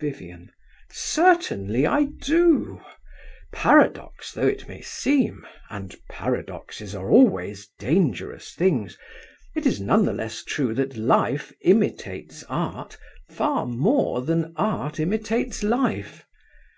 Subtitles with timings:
[0.00, 0.50] VIVIAN.
[0.92, 2.78] Certainly I do.
[3.54, 10.74] Paradox though it may seem—and paradoxes are always dangerous things—it is none the less true
[10.74, 12.98] that Life imitates art
[13.30, 16.26] far more than Art imitates life.